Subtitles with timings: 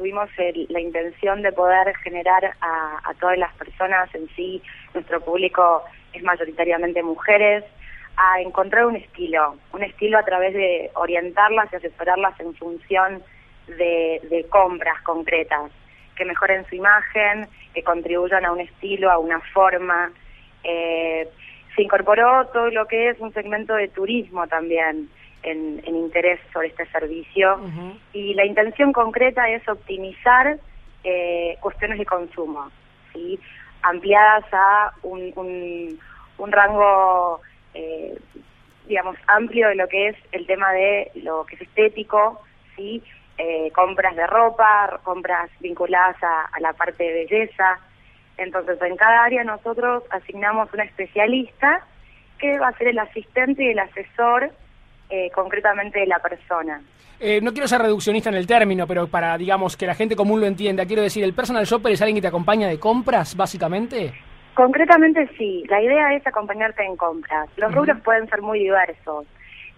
[0.00, 0.30] tuvimos
[0.70, 4.62] la intención de poder generar a, todas las personas en sí,
[4.94, 5.84] nuestro público
[6.14, 7.64] es mayoritariamente mujeres,
[8.16, 13.22] a encontrar un estilo, un estilo a través de orientarlas y asesorarlas en función
[13.66, 15.70] de, compras concretas,
[16.16, 20.12] que mejoren su imagen, que contribuyan a un estilo, a una forma.
[20.64, 21.28] Eh,
[21.76, 25.10] se incorporó todo lo que es un segmento de turismo también,
[25.42, 27.60] en, interés sobre este servicio
[28.12, 30.58] y la intención concreta es optimizar
[31.04, 32.70] eh, cuestiones de consumo,
[33.12, 33.38] ¿sí?
[33.82, 35.32] ampliadas a un,
[36.36, 37.40] un, rango,
[37.74, 38.18] eh,
[38.86, 42.42] digamos, amplio de lo que es el tema de lo que es estético,
[42.76, 43.02] ¿sí?
[43.38, 47.78] Eh, compras de ropa, compras vinculadas a la parte de belleza.
[48.36, 51.86] Entonces, en cada área nosotros asignamos un especialista
[52.38, 54.50] que va a ser el asistente y el asesor
[55.10, 56.80] eh, concretamente de la persona.
[57.18, 60.40] Eh, no quiero ser reduccionista en el término, pero para, digamos, que la gente común
[60.40, 64.14] lo entienda, quiero decir, ¿el personal shopper es alguien que te acompaña de compras, básicamente?
[64.54, 67.48] Concretamente sí, la idea es acompañarte en compras.
[67.56, 69.26] Los rubros pueden ser muy diversos.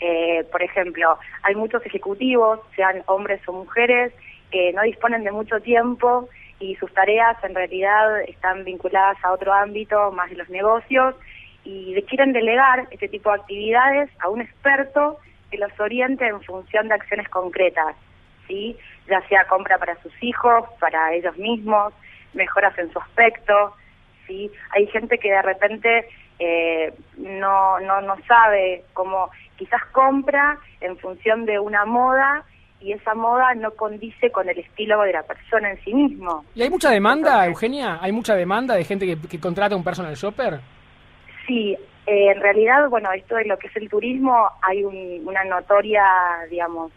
[0.01, 4.13] Eh, por ejemplo, hay muchos ejecutivos, sean hombres o mujeres,
[4.51, 9.53] que no disponen de mucho tiempo y sus tareas en realidad están vinculadas a otro
[9.53, 11.15] ámbito, más de los negocios,
[11.65, 15.19] y quieren delegar este tipo de actividades a un experto
[15.51, 17.95] que los oriente en función de acciones concretas,
[18.49, 18.77] ¿sí?
[19.09, 21.93] ya sea compra para sus hijos, para ellos mismos,
[22.33, 23.75] mejoras en su aspecto,
[24.27, 24.51] ¿sí?
[24.71, 31.45] hay gente que de repente eh, no, no, no sabe cómo quizás compra en función
[31.45, 32.45] de una moda
[32.81, 36.45] y esa moda no condice con el estilo de la persona en sí mismo.
[36.55, 37.99] ¿Y hay mucha demanda, Eugenia?
[38.01, 40.61] ¿Hay mucha demanda de gente que, que contrata un personal shopper?
[41.47, 41.77] Sí,
[42.07, 46.05] eh, en realidad, bueno, esto de lo que es el turismo, hay una notoria,
[46.51, 46.93] digamos,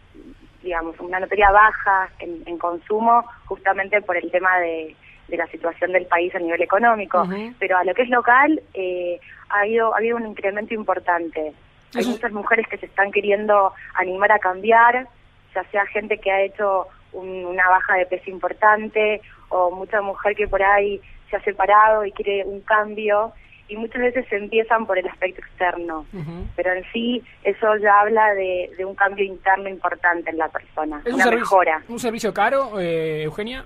[0.62, 4.96] digamos, una notoria baja en, consumo, justamente por el tema de,
[5.28, 7.24] la situación del país a nivel económico.
[7.58, 11.52] Pero a lo que es local, eh, ha, habido, ha habido un incremento importante.
[11.94, 15.06] Hay muchas mujeres que se están queriendo animar a cambiar,
[15.54, 20.48] ya sea gente que ha hecho una baja de peso importante o mucha mujer que
[20.48, 21.00] por ahí
[21.30, 23.32] se ha separado y quiere un cambio
[23.68, 26.06] y muchas veces se empiezan por el aspecto externo,
[26.54, 31.12] pero en sí eso ya habla de, un cambio interno importante en la persona, ¿Es
[31.12, 31.82] una un mejora.
[31.88, 33.64] ¿Un servicio caro, eh, Eugenia?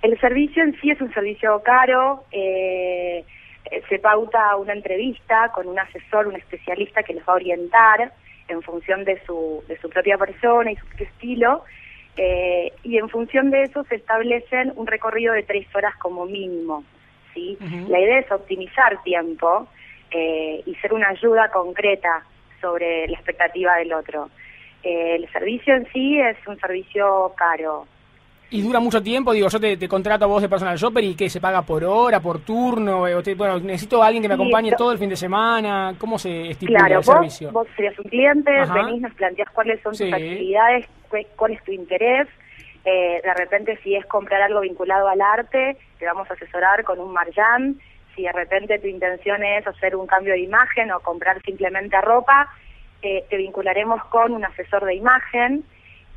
[0.00, 3.24] El servicio en sí es un servicio caro, eh,
[3.88, 8.12] se pauta una entrevista con un asesor, un especialista que les va a orientar
[8.48, 11.64] en función de su, de su propia persona y su estilo,
[12.16, 16.84] eh, y en función de eso se establecen un recorrido de tres horas como mínimo.
[17.34, 17.56] ¿Sí?
[17.88, 19.68] La idea es optimizar tiempo
[20.10, 22.24] eh, y ser una ayuda concreta
[22.60, 24.30] sobre la expectativa del otro.
[24.82, 27.86] Eh, el servicio en sí es un servicio caro.
[28.50, 29.32] ¿Y dura mucho tiempo?
[29.32, 32.20] Digo, yo te, contrato a vos de personal shopper y que se paga por hora,
[32.20, 35.94] por turno, eh, bueno, necesito a alguien que me acompañe todo el fin de semana,
[35.96, 37.50] ¿cómo se estipula el servicio?
[37.50, 40.86] Vos serías un cliente, venís, nos planteás cuáles son tus actividades,
[41.36, 42.28] cuál es tu interés,
[42.84, 46.98] eh, de repente si es comprar algo vinculado al arte, te vamos a asesorar con
[46.98, 47.76] un marjan.
[48.16, 52.52] Si de repente tu intención es hacer un cambio de imagen o comprar simplemente ropa,
[53.00, 55.64] eh, te vincularemos con un asesor de imagen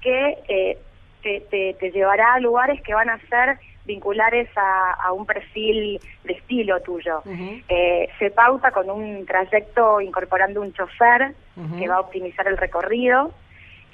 [0.01, 0.77] que eh,
[1.21, 7.21] te, llevará a lugares que van a ser vinculares a, un perfil de estilo tuyo.
[7.25, 11.33] se pauta con un trayecto incorporando un chofer
[11.77, 13.31] que va a optimizar el recorrido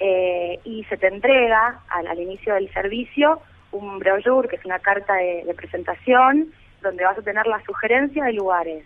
[0.04, 3.40] eh, y se te entrega al, inicio del servicio
[3.70, 8.32] un brochure, que es una carta de, presentación, donde vas a tener la sugerencia de
[8.32, 8.84] lugares.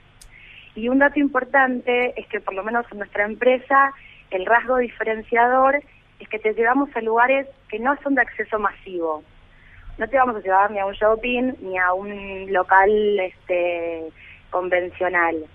[0.74, 3.94] Y un dato importante es que por lo menos en nuestra empresa
[4.30, 5.80] el rasgo diferenciador
[6.20, 9.22] es que te llevamos a lugares que no son de acceso masivo.
[9.96, 12.90] No te vamos a llevar ni a un shopping ni a un local
[13.20, 14.02] este
[14.50, 15.46] convencional.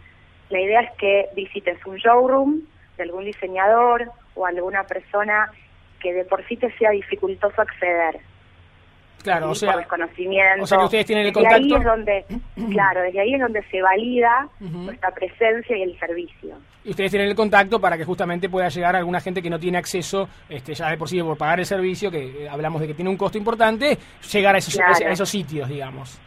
[0.50, 2.62] La idea es que visites un showroom
[2.98, 5.52] de algún diseñador o alguna persona
[6.00, 8.20] que de por sí te sea dificultoso acceder.
[9.24, 10.64] Claro, o sea, desconocimiento.
[10.64, 11.58] O sea que ustedes tienen el contacto.
[11.58, 12.26] Ahí es donde,
[12.72, 16.58] claro, desde ahí es donde se valida nuestra presencia y el servicio.
[16.84, 19.60] Y ustedes tienen el contacto para que justamente pueda llegar a alguna gente que no
[19.60, 22.88] tiene acceso, este, ya de por sí por pagar el servicio, que eh, hablamos de
[22.88, 23.98] que tiene un costo importante,
[24.32, 26.20] llegar a esos, a esos sitios, digamos.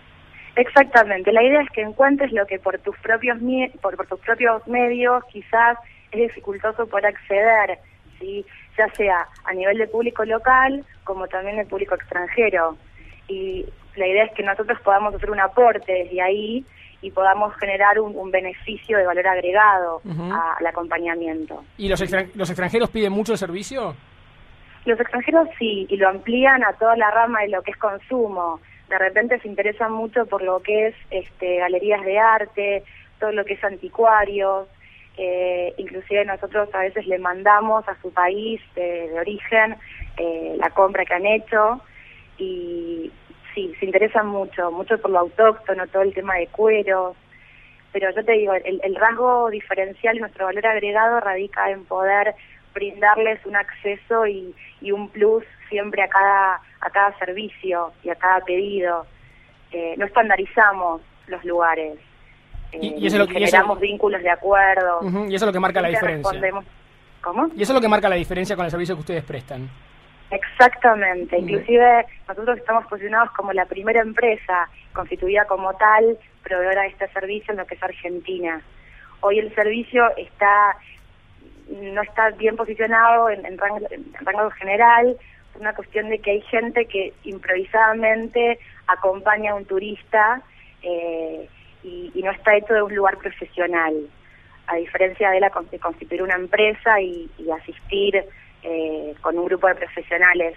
[0.57, 1.33] Exactamente.
[1.33, 3.39] La idea es que encuentres lo que por tus propios
[3.81, 5.79] por, por tus propios medios quizás
[6.13, 7.81] es dificultoso por acceder
[8.21, 12.77] ya sea a nivel de público local como también de público extranjero.
[13.29, 13.67] Y
[13.97, 16.65] la idea es que nosotros podamos hacer un aporte desde ahí
[17.01, 20.01] y podamos generar un, beneficio de valor agregado
[20.59, 21.63] al acompañamiento.
[21.77, 22.01] ¿Y los,
[22.35, 23.95] los extranjeros piden mucho el servicio?
[24.87, 28.61] Los extranjeros sí, y lo amplían a toda la rama de lo que es consumo.
[28.89, 32.85] De repente se interesan mucho por lo que es este, galerías de arte,
[33.19, 34.67] todo lo que es anticuarios.
[35.17, 39.77] Eh, inclusive nosotros a veces le mandamos a su país de origen
[40.17, 41.81] eh, la compra que han hecho
[42.37, 43.13] y
[43.55, 47.17] sí, se interesan mucho, mucho por lo autóctono, todo el tema de cueros,
[47.93, 52.35] pero yo te digo, el, el rasgo diferencial, nuestro valor agregado radica en poder
[52.75, 58.17] brindarles un acceso y, y un plus siempre a cada, a cada servicio y a
[58.17, 59.07] cada pedido.
[59.71, 61.99] Eh, no estandarizamos los lugares.
[62.81, 65.01] Y, eso lo que, generamos vínculos de acuerdo.
[65.29, 66.41] y eso es lo que marca la diferencia.
[67.21, 67.49] ¿Cómo?
[67.57, 69.71] Y eso es lo que marca la diferencia con el servicio que ustedes prestan.
[70.31, 77.09] Exactamente, inclusive nosotros estamos posicionados como la primera empresa constituida como tal, proveedora de este
[77.09, 78.61] servicio en lo que es Argentina.
[79.21, 80.77] Hoy el servicio está
[81.69, 85.17] no está bien posicionado en, rango, general,
[85.55, 90.43] es una cuestión de que hay gente que improvisadamente acompaña a un turista
[90.83, 91.49] eh,
[91.85, 93.95] y, no está hecho de un lugar profesional,
[94.67, 98.25] a diferencia de la de constituir una empresa y, asistir
[98.63, 100.57] eh, con un grupo de profesionales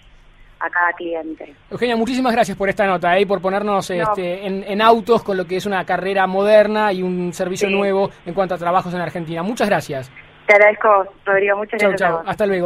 [0.60, 1.54] a cada cliente.
[1.70, 3.22] Eugenia, muchísimas gracias por esta nota ¿eh?
[3.22, 7.34] y por ponernos este, en, autos con lo que es una carrera moderna y un
[7.34, 9.44] servicio nuevo en cuanto a trabajos en Argentina.
[9.44, 10.12] Muchas gracias.
[10.48, 11.58] Te agradezco, Rodrigo.
[11.58, 12.16] Muchas gracias.
[12.26, 12.66] Hasta luego.